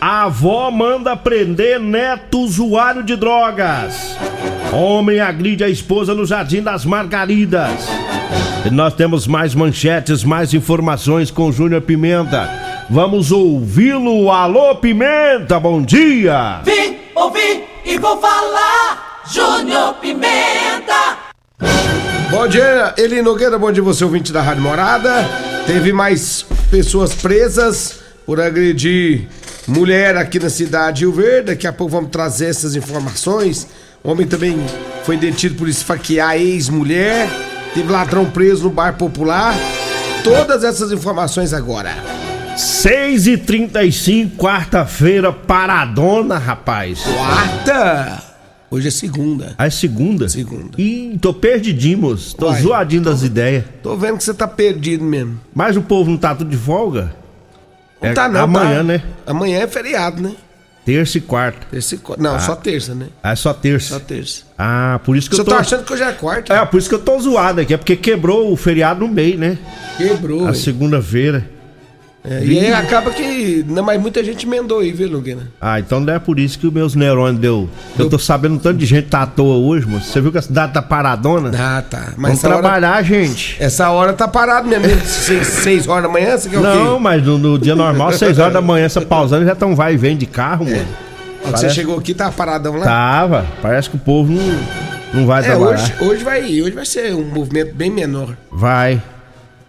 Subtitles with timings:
[0.00, 4.16] A avó manda prender neto usuário de drogas.
[4.72, 7.88] Homem agride a esposa no Jardim das Margaridas.
[8.64, 12.50] E nós temos mais manchetes, mais informações com Júnior Pimenta.
[12.90, 14.30] Vamos ouvi-lo.
[14.30, 16.60] Alô, Pimenta, bom dia.
[16.64, 19.22] Vim, ouvi e vou falar.
[19.32, 21.16] Júnior Pimenta.
[22.30, 25.24] Bom dia, Eli Nogueira, bom dia você, ouvinte da Rádio Morada.
[25.66, 29.28] Teve mais pessoas presas por agredir
[29.66, 31.46] mulher aqui na cidade de Rio Verde.
[31.46, 33.66] Daqui a pouco vamos trazer essas informações.
[34.02, 34.56] O homem também
[35.04, 37.28] foi detido por esfaquear a ex-mulher.
[37.74, 39.54] Teve ladrão preso no bar popular.
[40.22, 41.94] Todas essas informações agora.
[42.56, 47.00] 6 e 35 quarta-feira, paradona, rapaz.
[47.00, 48.22] Quarta!
[48.70, 49.54] Hoje é segunda.
[49.58, 50.28] Ah, é segunda?
[50.28, 50.70] Segunda.
[50.78, 52.34] Ih, tô perdidinho, moço.
[52.36, 53.64] Tô Uai, zoadinho das ideias.
[53.82, 55.38] Tô vendo que você tá perdido mesmo.
[55.54, 57.14] Mas o povo não tá tudo de folga?
[58.02, 58.82] Não É tá não, amanhã, tá?
[58.82, 59.02] né?
[59.26, 60.32] Amanhã é feriado, né?
[60.84, 61.66] Terça e quarta.
[61.70, 62.22] Terça e quarta.
[62.22, 63.06] Não, só terça, né?
[63.20, 63.94] Ah, é só terça.
[63.94, 64.42] Só terça.
[64.56, 65.50] Ah, por isso que Você eu tô...
[65.50, 66.54] tá achando que hoje é quarta?
[66.54, 67.74] É, por isso que eu tô zoado aqui.
[67.74, 69.58] É porque quebrou o feriado no meio, né?
[69.96, 70.46] Quebrou.
[70.46, 71.50] A segunda-feira.
[72.28, 73.64] É, e aí acaba que.
[73.68, 75.42] Não, mas muita gente emendou aí, viu, Nogueira?
[75.60, 77.68] Ah, então não é por isso que os meus neurônios deu.
[77.96, 80.06] Eu tô sabendo um tanto de gente tá à toa hoje, moço.
[80.10, 81.50] Você viu que a cidade tá paradona?
[81.56, 82.14] Ah, tá.
[82.16, 83.56] Mas Vamos essa hora, trabalhar, gente.
[83.60, 84.86] essa hora tá parado mesmo.
[85.06, 87.00] seis, seis horas da manhã, você quer o Não, quê?
[87.02, 89.96] mas no, no dia normal, 6 horas da manhã, essa pausando já tão vai e
[89.96, 90.76] vem de carro, mano.
[91.42, 92.84] Quando você parece- chegou aqui, tava paradão lá?
[92.84, 93.46] Tava.
[93.62, 94.58] Parece que o povo não,
[95.20, 95.74] não vai É, trabalhar.
[95.74, 98.36] hoje, hoje, vai, hoje vai ser um movimento bem menor.
[98.50, 99.00] Vai.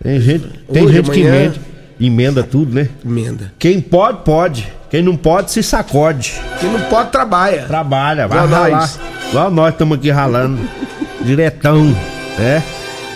[0.01, 1.53] Tem gente, tem Hoje, gente que amanhã-
[1.99, 2.89] emenda, tudo, né?
[3.05, 3.51] Emenda.
[3.57, 4.67] Quem pode, pode.
[4.89, 6.33] Quem não pode, se sacode.
[6.59, 7.63] Quem não pode, trabalha.
[7.63, 8.77] Trabalha, vai Igual ralar.
[8.79, 8.99] nós.
[9.29, 10.59] Igual nós estamos aqui ralando.
[11.23, 11.95] Diretão,
[12.37, 12.63] né?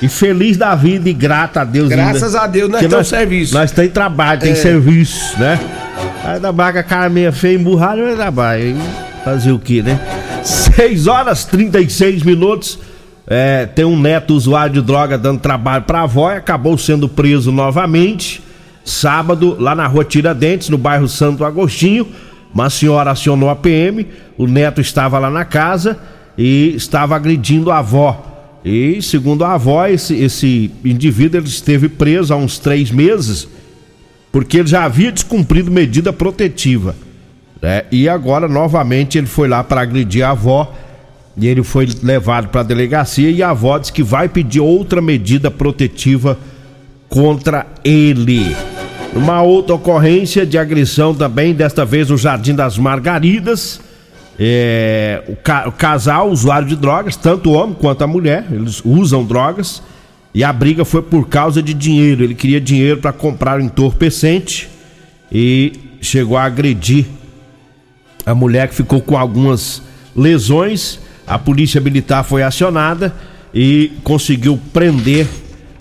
[0.01, 1.87] E feliz da vida e grato a Deus.
[1.87, 3.53] Graças a Deus, nós temos serviço.
[3.53, 4.55] Nós tem trabalho, tem É.
[4.55, 5.59] serviço, né?
[6.23, 8.75] Aí da barca, cara meia feia, emburrada, mas trabalho.
[9.23, 9.99] Fazer o que, né?
[10.43, 12.79] 6 horas 36 minutos.
[13.27, 17.51] É, tem um neto usuário de droga dando trabalho pra avó e acabou sendo preso
[17.51, 18.41] novamente.
[18.83, 22.07] Sábado, lá na rua Tiradentes, no bairro Santo Agostinho.
[22.53, 24.07] Uma senhora acionou a PM.
[24.37, 25.99] O neto estava lá na casa
[26.37, 28.59] e estava agredindo a avó.
[28.63, 33.47] E, segundo a avó, esse, esse indivíduo ele esteve preso há uns três meses
[34.31, 36.95] porque ele já havia descumprido medida protetiva.
[37.61, 37.83] né?
[37.91, 40.73] E agora, novamente, ele foi lá para agredir a avó
[41.35, 45.01] e ele foi levado para a delegacia e a avó disse que vai pedir outra
[45.01, 46.37] medida protetiva
[47.09, 48.55] contra ele.
[49.13, 53.81] Uma outra ocorrência de agressão também, desta vez no Jardim das Margaridas.
[54.39, 58.81] É, o, ca- o casal, usuário de drogas, tanto o homem quanto a mulher, eles
[58.85, 59.83] usam drogas.
[60.33, 62.23] E a briga foi por causa de dinheiro.
[62.23, 64.69] Ele queria dinheiro para comprar um entorpecente
[65.29, 67.05] e chegou a agredir
[68.25, 69.81] a mulher que ficou com algumas
[70.15, 70.99] lesões.
[71.27, 73.13] A polícia militar foi acionada
[73.53, 75.27] e conseguiu prender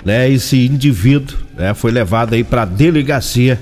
[0.05, 1.37] né, esse indivíduo.
[1.57, 3.61] Né, foi levado aí para delegacia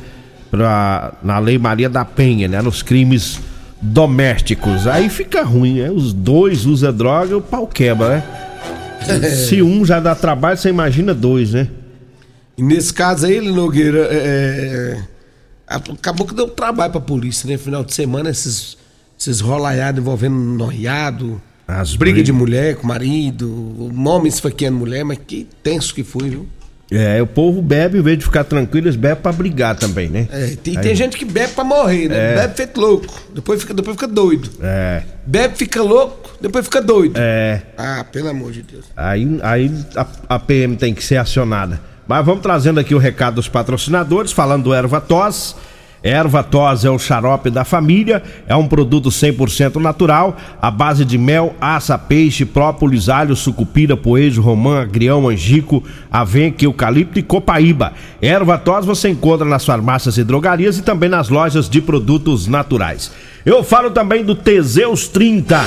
[0.50, 3.40] pra, na Lei Maria da Penha, né, nos crimes
[3.80, 4.86] domésticos.
[4.86, 5.90] Aí fica ruim, né?
[5.90, 9.30] Os dois usam droga, o pau quebra, né?
[9.30, 11.68] Se um já dá trabalho, você imagina dois, né?
[12.56, 14.96] E nesse caso aí, Nogueira, é,
[15.68, 17.56] é, acabou que deu trabalho pra polícia, né?
[17.56, 18.76] Final de semana, esses,
[19.18, 25.46] esses rolaiados envolvendo noiado, As briga de mulher com marido, homem esfaqueando mulher, mas que
[25.62, 26.48] tenso que foi, viu?
[26.90, 30.26] É, o povo bebe, em vez de ficar tranquilo, eles bebem pra brigar também, né?
[30.32, 32.34] É, tem, tem gente que bebe pra morrer, né?
[32.36, 33.14] Bebe feito louco.
[33.34, 34.48] Depois fica, depois fica doido.
[34.62, 37.14] É, Bebe, fica louco, depois fica doido.
[37.18, 37.60] é.
[37.76, 38.86] Ah, pelo amor de Deus.
[38.96, 41.78] Aí, aí a, a PM tem que ser acionada.
[42.06, 45.54] Mas vamos trazendo aqui o recado dos patrocinadores, falando do Erva Tos.
[46.02, 51.18] Erva Tos é o xarope da família, é um produto 100% natural, à base de
[51.18, 57.92] mel, aça, peixe, própolis, alho, sucupira, poejo, romã, agrião, angico, avenca, eucalipto e copaíba.
[58.22, 63.10] Erva Tos você encontra nas farmácias e drogarias e também nas lojas de produtos naturais.
[63.44, 65.58] Eu falo também do Teseus 30.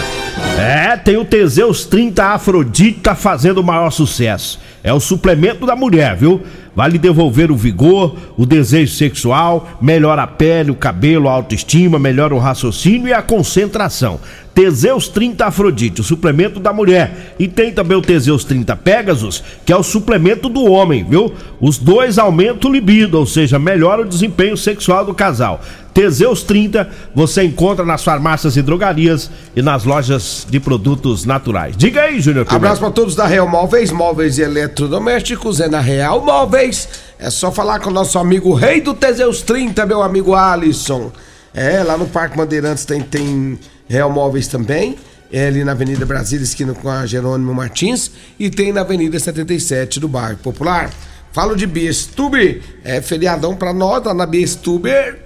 [0.57, 4.59] É, tem o Teseus 30 Afrodite tá fazendo o maior sucesso.
[4.83, 6.41] É o suplemento da mulher, viu?
[6.75, 11.99] Vai lhe devolver o vigor, o desejo sexual, melhora a pele, o cabelo, a autoestima,
[11.99, 14.19] melhora o raciocínio e a concentração.
[14.53, 17.35] Teseus 30 Afrodite, o suplemento da mulher.
[17.39, 21.33] E tem também o Teseus 30 Pegasus, que é o suplemento do homem, viu?
[21.59, 25.61] Os dois aumentam o libido, ou seja, melhora o desempenho sexual do casal.
[25.93, 31.75] Teseus 30 você encontra nas farmácias e drogarias e nas lojas de produtos naturais.
[31.75, 32.45] Diga aí, Júnior.
[32.49, 36.87] Abraço pra todos da Real Móveis, móveis e eletrodomésticos, é na Real Móveis.
[37.19, 41.11] É só falar com o nosso amigo Rei do Teseus 30, meu amigo Alisson.
[41.53, 43.59] É, lá no Parque Bandeirantes tem, tem
[43.91, 44.95] Real Móveis também.
[45.31, 48.11] É ali na Avenida Brasília, esquina com a Jerônimo Martins.
[48.39, 50.89] E tem na Avenida 77 do Bairro Popular.
[51.33, 55.19] Falo de Biestuber, é feriadão pra nós, lá na Biestuber.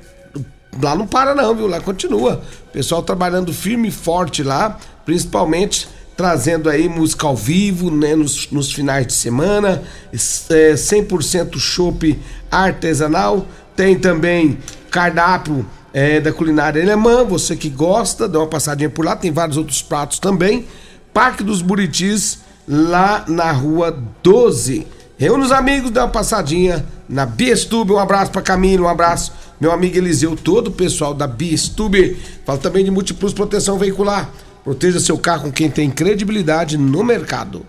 [0.81, 1.67] Lá não para não, viu?
[1.67, 2.41] Lá continua.
[2.73, 5.87] Pessoal trabalhando firme e forte lá, principalmente
[6.17, 9.83] trazendo aí música ao vivo, né, nos, nos finais de semana,
[10.13, 12.17] é, 100% chopp
[12.49, 13.45] artesanal,
[13.75, 14.57] tem também
[14.89, 15.65] cardápio
[15.95, 19.81] é, da culinária alemã, você que gosta, dá uma passadinha por lá, tem vários outros
[19.81, 20.67] pratos também.
[21.13, 24.85] Parque dos Buritis, lá na rua 12.
[25.17, 27.93] Reúne os amigos, dá uma passadinha na Biestube.
[27.93, 32.17] Um abraço pra Camilo, um abraço meu amigo Eliseu, todo o pessoal da Biestube.
[32.45, 34.29] Fala também de Multiplus Proteção Veicular.
[34.65, 37.65] Proteja seu carro com quem tem credibilidade no mercado.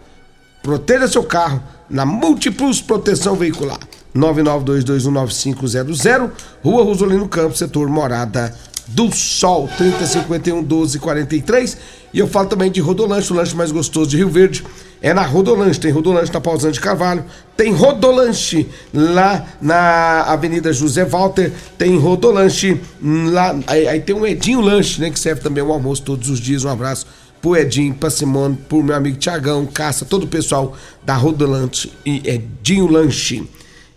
[0.65, 3.79] Proteja seu carro na Multiplus Proteção Veicular.
[4.17, 6.31] 992219500,
[6.63, 8.55] Rua Rosolino Campos, setor Morada
[8.89, 11.77] do Sol, 3051 1243.
[12.15, 14.65] E eu falo também de Rodolanche, o lanche mais gostoso de Rio Verde.
[15.03, 17.25] É na Rodolanche, tem Rodolanche na Pausante de Carvalho,
[17.57, 24.61] tem Rodolanche lá na Avenida José Walter, tem Rodolanche lá, aí, aí tem um Edinho
[24.61, 26.65] Lanche, né, que serve também o almoço todos os dias.
[26.65, 27.07] Um abraço
[27.43, 30.75] pro Edinho, pra Simone, pro meu amigo Tiagão, Caça, todo o pessoal
[31.05, 33.47] da Rodolanche e Edinho Lanche.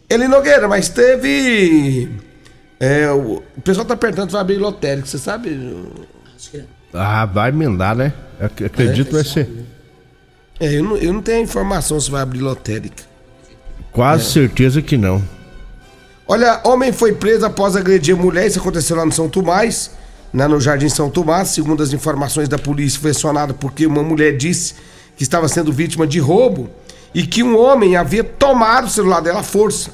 [0.10, 2.10] Ele Nogueira, mas teve.
[2.80, 5.86] É, o, o pessoal tá perguntando se vai abrir lotérica, você sabe?
[6.94, 8.14] Ah, vai emendar, né?
[8.40, 9.50] Ac- Acredito que vai ser.
[10.60, 13.04] É, eu não, eu não tenho a informação se vai abrir lotérica.
[13.92, 15.22] Quase certeza que não.
[16.28, 18.48] Olha, homem foi preso após agredir mulher.
[18.48, 19.92] Isso aconteceu lá no São Tomás,
[20.34, 21.50] né, no Jardim São Tomás.
[21.50, 24.76] Segundo as informações da polícia, foi acionado porque uma mulher disse
[25.18, 26.70] que estava sendo vítima de roubo
[27.14, 29.92] e que um homem havia tomado o celular dela à força.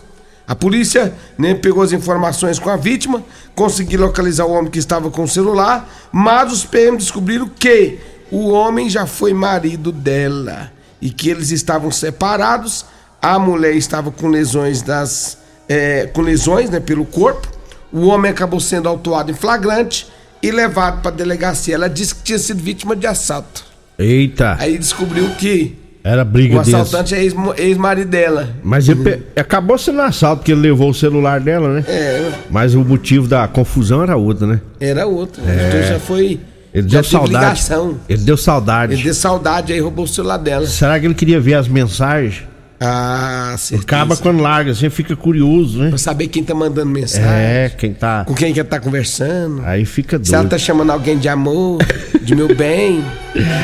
[0.47, 3.23] A polícia né, pegou as informações com a vítima,
[3.55, 7.99] conseguiu localizar o homem que estava com o celular, mas os PM descobriram que
[8.31, 10.71] o homem já foi marido dela
[11.01, 12.85] e que eles estavam separados.
[13.21, 17.47] A mulher estava com lesões das é, com lesões né, pelo corpo.
[17.91, 20.07] O homem acabou sendo autuado em flagrante
[20.43, 21.73] e levado para a delegacia.
[21.73, 23.65] Ela disse que tinha sido vítima de assalto.
[23.97, 26.75] Eita, Aí descobriu que era o briga desse.
[26.75, 28.49] assaltante é ex- ex-marido dela.
[28.63, 31.83] Mas ele pe- acabou sendo assalto porque ele levou o celular dela, né?
[31.87, 34.61] É, Mas o motivo da confusão era outro, né?
[34.79, 35.41] era outra.
[35.41, 36.39] Então já foi.
[36.73, 37.45] Ele já deu teve saudade.
[37.45, 37.97] ligação.
[38.07, 38.93] Ele deu saudade.
[38.93, 40.67] Ele deu saudade aí roubou o celular dela.
[40.67, 42.43] Será que ele queria ver as mensagens?
[42.87, 43.83] Ah, certeza.
[43.83, 45.89] Acaba quando larga, assim fica curioso, né?
[45.89, 47.27] Pra saber quem tá mandando mensagem.
[47.29, 48.23] É, quem tá.
[48.25, 49.61] Com quem que tá conversando.
[49.65, 50.51] Aí fica Se ela doido.
[50.51, 51.79] tá chamando alguém de amor,
[52.21, 53.03] de meu bem.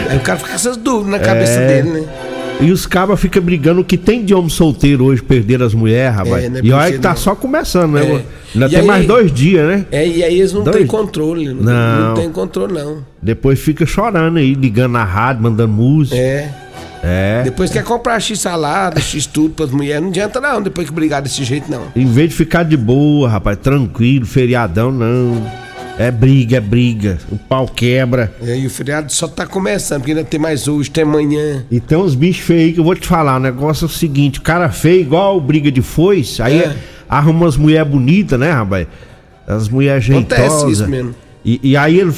[0.09, 1.67] Aí o cara fica com essas dúvidas na cabeça É.
[1.67, 2.07] dele, né?
[2.59, 6.15] E os cabas ficam brigando o que tem de homem solteiro hoje perder as mulheres,
[6.15, 6.43] rapaz.
[6.45, 8.01] É, né, e olha que tá não- só começando, né?
[8.05, 8.21] É.
[8.53, 9.85] Ainda E tem aí- mais dois dias, né?
[9.91, 10.75] É, e aí eles não Dois.
[10.77, 11.47] têm controle.
[11.47, 12.07] Não, Não.
[12.09, 13.03] não tem controle, não.
[13.19, 16.15] Depois fica chorando aí, ligando na rádio, mandando música.
[16.17, 16.53] É.
[17.03, 17.41] É.
[17.43, 20.01] Depois quer comprar X salada, X tudo pras mulheres.
[20.01, 21.83] Não adianta, não, depois que brigar desse jeito, não.
[21.95, 25.41] Em vez de ficar de boa, rapaz, tranquilo, feriadão, não.
[25.97, 27.19] É briga, é briga.
[27.31, 28.31] O pau quebra.
[28.41, 31.63] É, e o feriado só tá começando, porque ainda tem mais hoje, tem amanhã.
[31.69, 33.35] E tem uns bichos feios aí que eu vou te falar.
[33.37, 36.75] O negócio é o seguinte: o cara feio, igual briga de foice, aí É.
[37.09, 38.87] arruma umas mulheres bonitas, né, rapaz?
[39.47, 40.71] As mulheres Acontece jeitosas.
[40.79, 41.13] isso mesmo.
[41.43, 42.13] E, e aí ele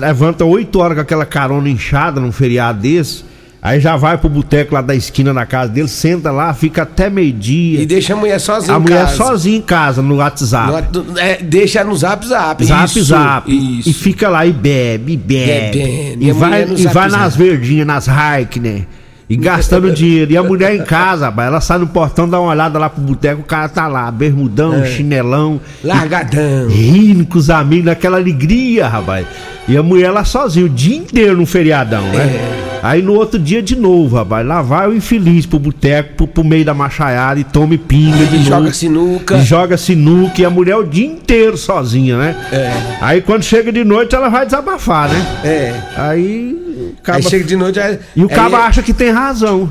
[0.00, 3.24] levanta 8 horas com aquela carona inchada num feriado desse.
[3.64, 7.08] Aí já vai pro boteco lá da esquina da casa dele, senta lá, fica até
[7.08, 7.80] meio-dia.
[7.80, 9.16] E deixa a mulher sozinha A em mulher casa.
[9.16, 10.86] sozinha em casa, no WhatsApp.
[10.92, 12.62] No- é, deixa no zap zap.
[12.62, 13.50] Zap, isso, zap.
[13.50, 13.88] Isso.
[13.88, 15.78] E fica lá e bebe, e bebe.
[15.78, 16.24] Bebendo.
[16.24, 17.22] E, vai, e vai zap.
[17.22, 18.82] nas verdinhas, nas hike, né?
[19.28, 20.32] E gastando dinheiro.
[20.32, 23.00] E a mulher em casa, rapaz, ela sai no portão, dá uma olhada lá pro
[23.02, 24.86] boteco, o cara tá lá, bermudão, É.
[24.86, 25.60] chinelão.
[25.82, 26.68] Largadão.
[26.68, 29.26] Rindo com os amigos, naquela alegria, rapaz.
[29.66, 32.18] E a mulher lá sozinha, o dia inteiro no feriadão, né?
[32.26, 32.64] É.
[32.82, 36.44] Aí no outro dia de novo, rapaz, lá vai o infeliz pro boteco, pro, pro
[36.44, 38.50] meio da machaiada e tome pinga de E novo.
[38.50, 39.36] joga sinuca.
[39.38, 42.36] E joga sinuca e a mulher o dia inteiro sozinha, né?
[42.52, 42.72] É.
[43.00, 45.26] Aí quando chega de noite ela vai desabafar, né?
[45.42, 45.74] É.
[45.96, 46.62] Aí
[47.02, 47.18] caba...
[47.18, 47.78] Aí chega de noite.
[47.80, 49.70] Aí, E o aí- cabo acha que tem razão.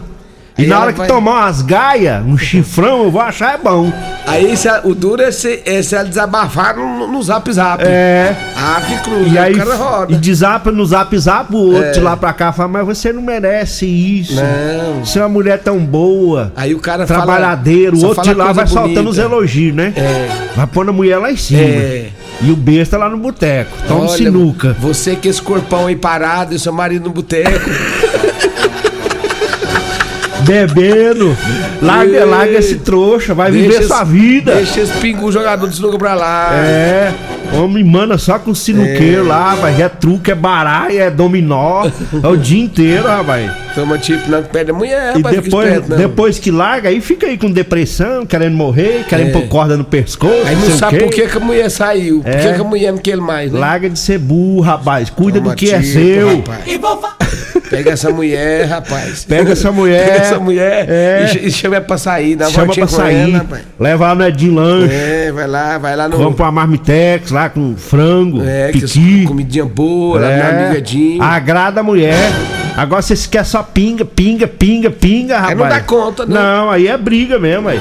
[0.55, 3.57] E Aí na hora que vai- tomar umas gaias, um chifrão, eu vou achar é
[3.57, 3.91] bom.
[4.27, 7.83] Aí se a- o duro é se, é se ela desabafar no, no zap zap.
[7.83, 8.35] É.
[8.55, 9.33] Ave cruz.
[9.33, 10.13] E aí o cara roda.
[10.13, 11.91] e desapa no zap zap, o outro É.
[11.93, 14.35] de lá pra cá fala, mas você não merece isso.
[14.35, 15.03] Não.
[15.03, 16.53] Você é uma mulher tão boa.
[16.55, 19.21] Aí o cara fala- Trabalhadeiro, o só outro fala de lá vai soltando os bonita.
[19.35, 19.91] elogios, né?
[19.95, 20.27] É.
[20.55, 21.61] Vai pondo a mulher lá em cima.
[21.61, 22.09] É.
[22.41, 23.71] E o besta lá no boteco.
[23.87, 24.75] Toma Olha, sinuca.
[24.79, 27.69] Você com esse corpão aí parado e seu marido no boteco.
[30.45, 31.35] Bebendo.
[31.81, 32.25] Larga, Ei.
[32.25, 34.55] larga esse trouxa, vai viver Deixa sua esse- vida.
[34.55, 36.51] Deixa esse pingu jogador de sinuca pra lá.
[36.55, 37.11] É,
[37.53, 39.81] homem manda só com sinuqueiro lá, vai.
[39.81, 41.89] É truque, é baralho, é dominó.
[42.21, 43.51] É o dia inteiro, rapaz.
[43.75, 45.97] Toma tipo, não perde a mulher, E rapaz, fica depois, esperto, não.
[45.97, 49.31] depois que larga, aí fica aí com depressão, querendo morrer, querendo É.
[49.31, 50.31] pôr corda no pescoço.
[50.45, 52.21] Aí não sei o sabe por que, que a mulher saiu.
[52.21, 52.37] Por É.
[52.37, 53.59] que, que a mulher não quer mais, né?
[53.59, 55.09] Larga de ser burro, rapaz.
[55.09, 56.35] Cuida Toma do que é tipo, seu.
[56.37, 56.59] rapaz.
[56.67, 57.17] E vou falar.
[57.69, 59.23] Pega essa mulher, rapaz.
[59.25, 60.05] Pega essa mulher.
[60.05, 61.23] Pega essa mulher É.
[61.23, 63.33] e ch- e, chama pra sair, dá uma Chama pra sair.
[63.33, 63.45] ela,
[63.79, 64.93] leva ela no Edinho Lanche.
[64.93, 66.17] É, vai lá, vai lá no.
[66.17, 69.25] Vamos pra Marmitex lá com frango, É, piqui.
[69.25, 71.23] comidinha boa, lá É, no amigo Edinho.
[71.23, 72.31] agrada a mulher.
[72.75, 75.51] Agora vocês querem só pinga, pinga, pinga, pinga, rapaz.
[75.51, 76.35] Aí não dá conta, não.
[76.35, 77.79] Não, aí é briga mesmo, aí.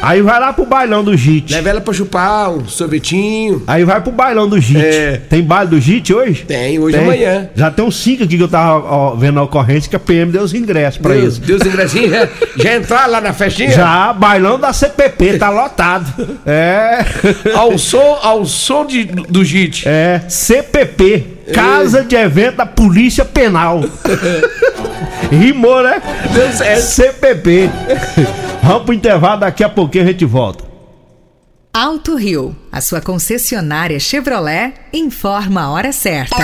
[0.00, 1.52] Aí vai lá pro bailão do JIT.
[1.52, 3.62] Leva ela pra chupar um sorvetinho.
[3.66, 4.80] Aí vai pro bailão do JIT.
[4.80, 5.20] É.
[5.28, 6.44] Tem baile do JIT hoje?
[6.44, 7.50] Tem, hoje e amanhã.
[7.54, 10.30] Já tem uns cinco aqui que eu tava ó, vendo a ocorrência que a PM
[10.30, 11.40] deu os ingressos pra Deus, isso.
[11.40, 13.70] Deus ingressinho, já, já entraram lá na festinha?
[13.70, 16.08] Já, bailão da CPP, tá lotado.
[16.46, 17.04] É.
[17.54, 19.86] Ao som, ao som de, do JIT.
[19.86, 23.84] É, CPP, Casa de Evento da Polícia Penal.
[25.30, 26.00] Rimou, né?
[26.32, 26.82] Deu certo.
[26.82, 27.70] CPP.
[28.68, 30.62] Vamos pro intervalo, daqui a pouquinho a gente volta.
[31.72, 36.36] Alto Rio, a sua concessionária Chevrolet, informa a hora certa.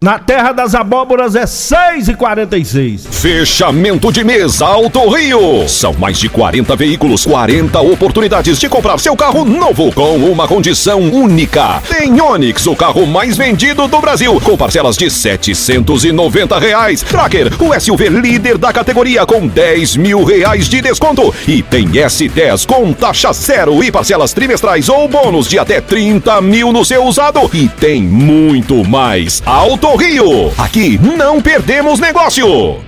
[0.00, 3.00] Na Terra das Abóboras é 6h46.
[3.10, 5.68] Fechamento de mês Alto Rio.
[5.68, 11.00] São mais de 40 veículos, 40 oportunidades de comprar seu carro novo com uma condição
[11.00, 11.82] única.
[11.88, 17.02] Tem Onix, o carro mais vendido do Brasil, com parcelas de 790 reais.
[17.02, 21.34] Tracker, o SUV líder da categoria com 10 mil reais de desconto.
[21.44, 26.72] E tem S10 com taxa zero e parcelas trimestrais ou bônus de até 30 mil
[26.72, 27.50] no seu usado.
[27.52, 29.42] E tem muito mais.
[29.44, 30.52] Alto Rio.
[30.58, 32.87] Aqui não perdemos negócio.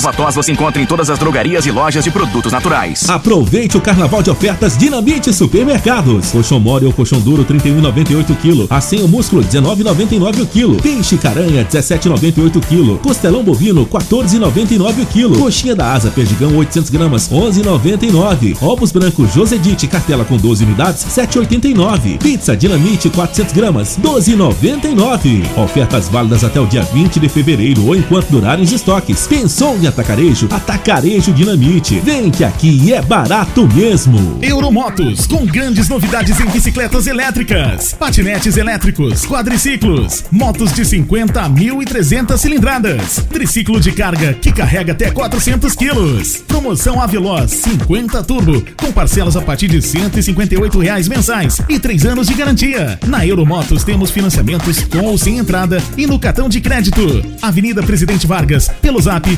[0.03, 3.09] tos você encontra em todas as drogarias e lojas de produtos naturais.
[3.09, 6.31] Aproveite o carnaval de ofertas Dinamite Supermercados.
[6.31, 8.67] Colchão mole ou colchão duro 31,98 kg.
[8.69, 10.75] Assim o músculo 19,99 o quilo.
[10.77, 12.99] Peixe caranha 17,98 kg.
[13.03, 15.37] Costelão bovino 14,99 o quilo.
[15.37, 18.57] Coxinha da asa perdigão 800 gramas 11,99.
[18.61, 22.17] Ovos brancos Josedite cartela com 12 unidades 7,89.
[22.17, 25.45] Pizza Dinamite 400 gramas 12,99.
[25.57, 29.27] Ofertas válidas até o dia 20 de fevereiro ou enquanto durarem os estoques.
[29.27, 30.47] Pensou em atacarejo?
[30.49, 31.99] Atacarejo Dinamite.
[31.99, 34.39] Vem que aqui é barato mesmo.
[34.41, 42.37] Euromotos, com grandes novidades em bicicletas elétricas, patinetes elétricos, quadriciclos, motos de 50 a 1.300
[42.37, 46.37] cilindradas, triciclo de carga que carrega até 400 quilos.
[46.47, 52.27] Promoção Aveloz 50 Turbo, com parcelas a partir de 158 reais mensais e 3 anos
[52.27, 52.97] de garantia.
[53.05, 57.01] Na Euromotos temos financiamentos com ou sem entrada e no cartão de crédito.
[57.41, 59.37] Avenida Presidente Vargas, pelo zap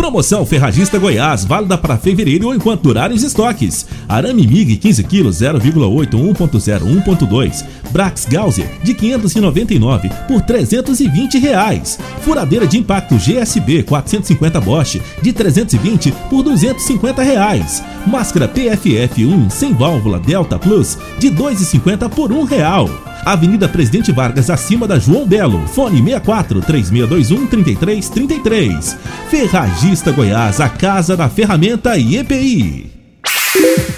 [0.00, 3.86] Promoção Ferragista Goiás, válida para fevereiro ou enquanto durarem os estoques.
[4.08, 7.64] Arame MIG 15 kg 0,8 1.0 1.2.
[7.90, 11.98] Brax Gauser de 599 por 320 reais.
[12.22, 17.82] Furadeira de impacto GSB 450 Bosch de 320 por 250 reais.
[18.06, 22.88] Máscara PFF 1 sem válvula Delta Plus de 2,50 por um real.
[23.24, 25.66] Avenida Presidente Vargas, acima da João Belo.
[25.68, 28.96] Fone 64 3621 3333.
[29.30, 32.90] Ferragista Goiás, a casa da ferramenta e EPI.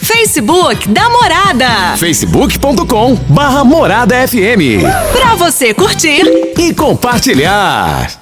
[0.00, 1.96] Facebook da Morada.
[1.98, 4.80] facebook.com barra Morada FM.
[5.12, 6.22] Pra você curtir
[6.58, 8.21] e compartilhar.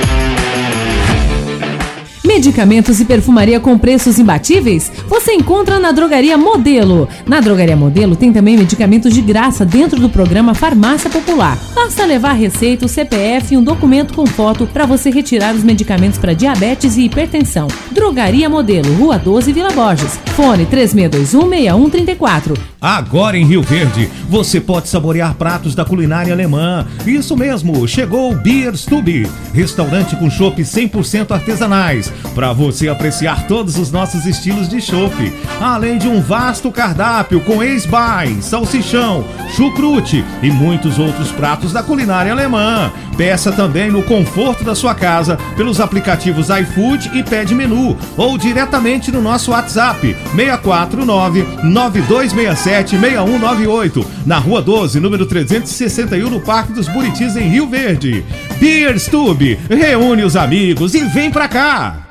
[2.33, 4.89] Medicamentos e perfumaria com preços imbatíveis?
[5.09, 7.09] Você encontra na Drogaria Modelo.
[7.27, 11.59] Na Drogaria Modelo tem também medicamentos de graça dentro do programa Farmácia Popular.
[11.75, 16.17] Basta levar receita, o CPF e um documento com foto para você retirar os medicamentos
[16.17, 17.67] para diabetes e hipertensão.
[17.91, 20.17] Drogaria Modelo, Rua 12, Vila Borges.
[20.33, 22.57] Fone 36216134.
[22.81, 26.87] Agora em Rio Verde, você pode saborear pratos da culinária alemã.
[27.05, 33.77] Isso mesmo, chegou o Beer Stube, restaurante com chopp 100% artesanais, para você apreciar todos
[33.77, 40.49] os nossos estilos de chopp, além de um vasto cardápio com ex-bai, salsichão, chucrute e
[40.49, 42.91] muitos outros pratos da culinária alemã.
[43.17, 49.11] Peça também no conforto da sua casa pelos aplicativos iFood e Pede Menu ou diretamente
[49.11, 57.35] no nosso WhatsApp 649 9267 6198, na Rua 12, número 361, no Parque dos Buritis,
[57.35, 58.23] em Rio Verde.
[58.59, 62.10] Beer Stube, reúne os amigos e vem pra cá!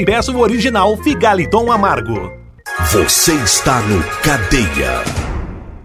[0.01, 2.31] e peça o original Figaliton Amargo.
[2.91, 5.03] Você está no Cadeia.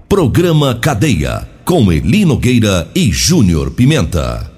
[0.09, 4.51] Programa Cadeia com Eli Nogueira e Júnior Pimenta.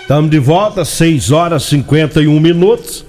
[0.00, 3.06] Estamos de volta, 6 horas e 51 minutos.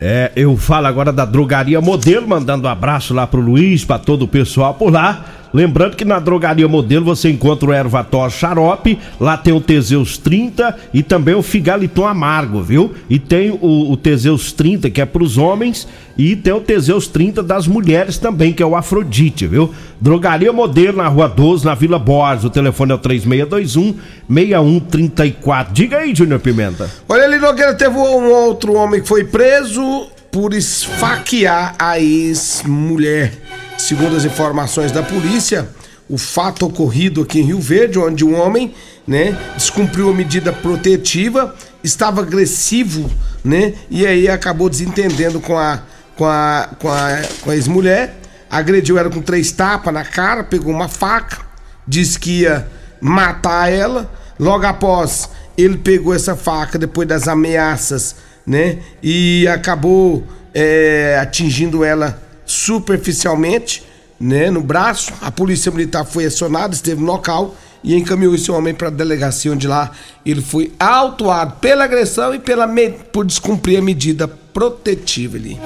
[0.00, 4.26] É, eu falo agora da drogaria modelo, mandando um abraço lá pro Luiz, para todo
[4.26, 5.33] o pessoal por lá.
[5.54, 10.76] Lembrando que na drogaria modelo você encontra o Ervator Xarope, lá tem o Teseus 30
[10.92, 12.92] e também o Figaliton Amargo, viu?
[13.08, 15.86] E tem o, o Teseus 30 que é para os homens
[16.18, 19.72] e tem o Teseus 30 das mulheres também, que é o Afrodite, viu?
[20.00, 22.44] Drogaria Modelo na Rua 12, na Vila Borges.
[22.44, 23.94] O telefone é o 3621
[24.28, 25.72] 6134.
[25.72, 26.90] Diga aí, Júnior Pimenta.
[27.08, 33.43] Olha ali, Nogueira, teve um outro homem que foi preso por esfaquear a ex-mulher.
[33.76, 35.68] Segundo as informações da polícia,
[36.08, 38.74] o fato ocorrido aqui em Rio Verde, onde um homem,
[39.06, 43.10] né, descumpriu a medida protetiva, estava agressivo,
[43.44, 45.82] né, e aí acabou desentendendo com a
[46.16, 48.16] com a com a, com a ex-mulher,
[48.48, 51.38] agrediu ela com três tapas na cara, pegou uma faca,
[51.86, 52.66] disse que ia
[53.00, 54.10] matar ela.
[54.38, 62.23] Logo após, ele pegou essa faca depois das ameaças, né, e acabou é, atingindo ela
[62.46, 63.82] superficialmente,
[64.18, 65.12] né, no braço.
[65.20, 69.52] A polícia militar foi acionada, esteve no local e encaminhou esse homem para a delegacia
[69.52, 69.90] onde lá
[70.24, 72.66] ele foi autuado pela agressão e pela
[73.12, 75.58] por descumprir a medida protetiva ali.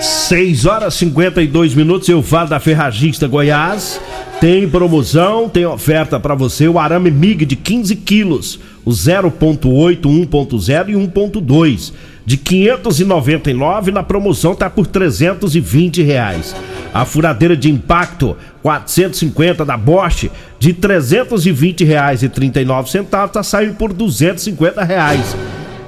[0.00, 4.00] 6 horas e 52 minutos, eu falo da Ferragista Goiás.
[4.40, 6.68] Tem promoção, tem oferta para você.
[6.68, 11.92] O arame MIG de 15 quilos, o 0.8, 1.0 e 1.2.
[12.26, 16.54] De 599 na promoção tá por 320 reais.
[16.92, 20.28] A furadeira de impacto 450 da Bosch
[20.58, 25.36] de 320 reais e 39 centavos tá saindo por 250 reais.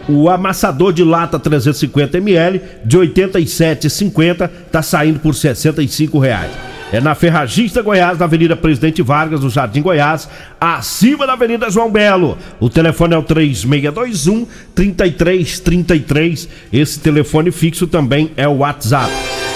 [0.09, 6.51] O amassador de lata 350 ml de 87,50 tá saindo por 65 reais.
[6.91, 10.27] É na Ferragista Goiás, na Avenida Presidente Vargas, no Jardim Goiás,
[10.59, 12.39] acima da Avenida João Belo.
[12.59, 16.49] O telefone é o 3621 3333.
[16.73, 19.13] Esse telefone fixo também é o WhatsApp.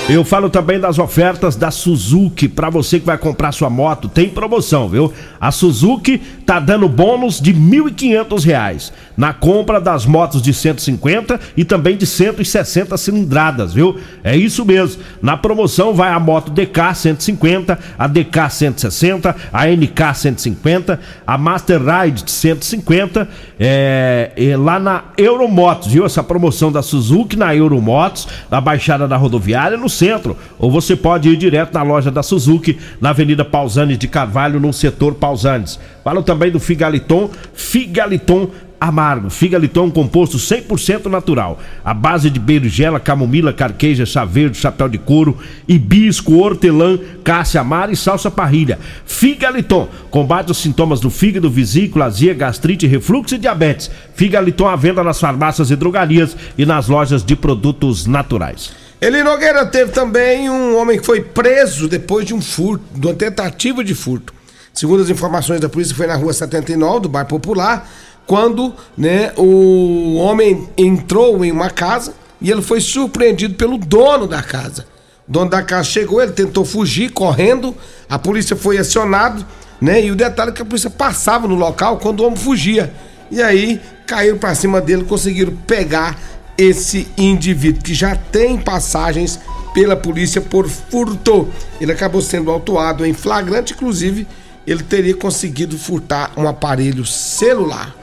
[0.09, 4.09] Eu falo também das ofertas da Suzuki para você que vai comprar sua moto.
[4.09, 5.13] Tem promoção, viu?
[5.41, 11.65] A Suzuki tá dando bônus de R$ 1.500 na compra das motos de 150 e
[11.65, 13.97] também de 160 cilindradas, viu?
[14.25, 15.03] É isso mesmo.
[15.23, 21.81] Na promoção vai a moto DK 150, a DK 160, a NK 150, a Master
[21.81, 26.05] Ride de 150, é, é, lá na Euromotos, viu?
[26.05, 30.37] Essa promoção da Suzuki na Euromotos, na Baixada da Rodoviária, no centro.
[30.59, 34.73] Ou você pode ir direto na loja da Suzuki, na Avenida Pausanes de Carvalho, no
[34.73, 35.79] setor Pausanes.
[36.03, 38.51] Falo também do Figaliton, Figaliton
[38.83, 39.31] amargo.
[39.31, 41.61] Figaliton composto 100% natural.
[41.85, 47.93] A base de berinjela, camomila, carqueja, chá verde, chapéu de couro, hibisco, hortelã, cássia amara
[47.93, 48.79] e salsa parrilha.
[49.07, 53.89] Figaliton combate os sintomas do fígado, vesícula, azia, gastrite, refluxo e diabetes.
[54.15, 58.82] Figaliton à venda nas farmácias e drogarias e nas lojas de produtos naturais.
[59.03, 63.13] Eli Nogueira teve também um homem que foi preso depois de um furto, de uma
[63.13, 64.33] tentativa de furto.
[64.73, 67.91] Segundo as informações da polícia, foi na rua 79 do Bar Popular,
[68.29, 74.41] quando né, o homem entrou em uma casa e ele foi surpreendido pelo dono da
[74.41, 74.87] casa.
[75.29, 77.75] O dono da casa chegou, ele tentou fugir correndo,
[78.09, 79.45] a polícia foi acionado,
[79.81, 80.01] né?
[80.01, 82.95] E o detalhe é que a polícia passava no local quando o homem fugia.
[83.33, 86.17] E aí caíram para cima dele, conseguiram pegar
[86.57, 89.41] esse indivíduo que já tem passagens
[89.75, 91.49] pela polícia por furto.
[91.81, 94.27] Ele acabou sendo autuado em flagrante, inclusive
[94.67, 97.95] ele teria conseguido furtar um aparelho celular.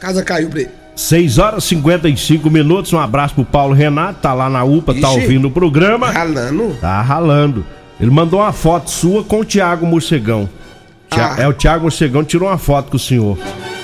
[0.00, 0.70] Casa caiu pra ele.
[0.96, 2.92] 6 horas e 55 minutos.
[2.92, 6.10] Um abraço pro Paulo Renato, tá lá na UPA, tá Ixi, ouvindo o programa.
[6.10, 6.76] Ralando?
[6.80, 7.64] Tá ralando.
[8.00, 10.48] Ele mandou uma foto sua com o Thiago Morcegão.
[11.10, 11.36] Ah.
[11.38, 13.38] É o Thiago Morcegão tirou uma foto com o senhor.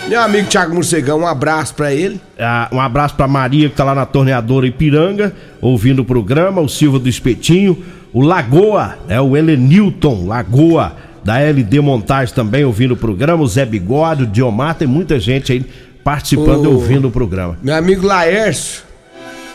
[0.08, 2.20] Meu amigo Thiago Morcegão, um abraço pra ele.
[2.38, 6.68] Ah, um abraço pra Maria, que tá lá na torneadora Ipiranga, ouvindo o programa, o
[6.68, 12.96] Silva do Espetinho, o Lagoa, é o Helenilton Lagoa, da LD Montagem também, ouvindo o
[12.96, 15.64] programa, o Zé Bigode, o Diomar, tem muita gente aí
[16.04, 17.56] participando e ouvindo o programa.
[17.62, 18.82] Meu amigo Laércio,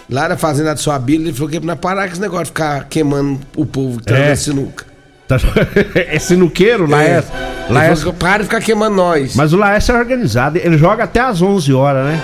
[0.10, 2.50] lá da fazenda de sua Bíblia, ele falou que é parar com esse negócio de
[2.50, 4.32] ficar queimando o povo que É.
[4.32, 4.36] é.
[4.36, 4.89] sinuca.
[5.30, 5.38] Tá-
[5.96, 7.32] é sinuqueiro, Laércio.
[7.66, 8.12] Ele Laércio.
[8.12, 9.36] que para de ficar queimando nós.
[9.36, 12.20] Mas o Laércio é organizado, ele joga até às 11 horas, né?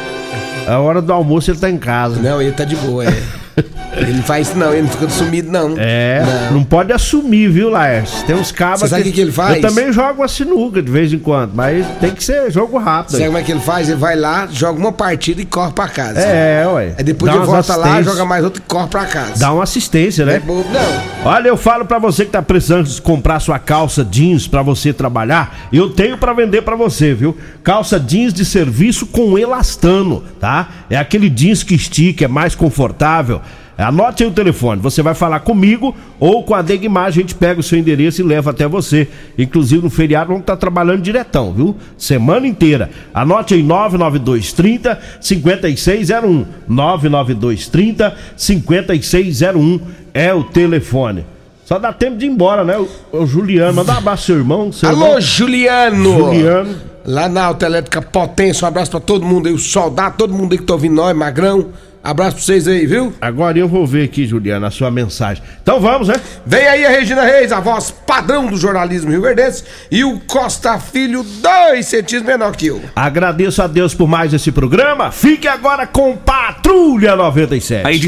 [0.67, 2.19] A hora do almoço ele tá em casa.
[2.19, 3.13] Não, ele tá de boa, é.
[3.97, 5.75] ele não faz isso não, ele não fica sumido não.
[5.77, 6.63] É, não.
[6.63, 8.25] pode assumir, viu, Laércio?
[8.25, 8.81] Tem uns cabos.
[8.81, 9.55] Você sabe o que que ele faz?
[9.55, 13.11] Eu também jogo a sinuca de vez em quando, mas tem que ser jogo rápido.
[13.11, 13.29] Sabe aí.
[13.29, 13.89] como é que ele faz?
[13.89, 16.19] Ele vai lá, joga uma partida e corre pra casa.
[16.19, 16.93] É, ué.
[16.97, 19.39] Aí depois Dá ele volta lá, joga mais outro e corre pra casa.
[19.39, 20.35] Dá uma assistência, né?
[20.35, 21.31] É bobo, não.
[21.31, 25.67] Olha, eu falo pra você que tá precisando comprar sua calça jeans pra você trabalhar,
[25.71, 27.37] eu tenho pra vender pra você, viu?
[27.63, 30.69] Calça jeans de serviço com elastano, tá?
[30.89, 33.41] É aquele jeans que estica, é mais confortável.
[33.77, 37.59] Anote aí o telefone, você vai falar comigo ou com a Degmar, a gente pega
[37.59, 39.07] o seu endereço e leva até você.
[39.37, 41.75] Inclusive no feriado vamos estar trabalhando diretão, viu?
[41.97, 42.89] Semana inteira.
[43.13, 46.45] Anote aí 99230 5601.
[46.67, 49.79] 99230 5601
[50.13, 51.25] é o telefone.
[51.65, 52.77] Só dá tempo de ir embora, né?
[52.77, 54.71] O, o Juliano, manda um abraço seu irmão.
[54.71, 55.21] Seu Alô, irmão.
[55.21, 56.17] Juliano!
[56.17, 56.75] Juliano.
[57.03, 60.57] Lá na Autoelétrica Potência, um abraço pra todo mundo aí, o soldado, todo mundo aí
[60.57, 61.69] que tá ouvindo nós, Magrão.
[62.05, 63.11] Abraço pra vocês aí, viu?
[63.19, 65.41] Agora eu vou ver aqui, Juliano, a sua mensagem.
[65.63, 66.13] Então vamos, né?
[66.45, 71.23] Vem aí a Regina Reis, a voz padrão do jornalismo rio-verdense, e o Costa Filho,
[71.23, 72.79] dois centímetros menor que eu.
[72.95, 75.11] Agradeço a Deus por mais esse programa.
[75.11, 77.87] Fique agora com Patrulha 97.
[77.87, 78.05] A edição